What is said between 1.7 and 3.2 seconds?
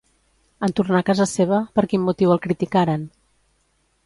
per quin motiu el criticaren?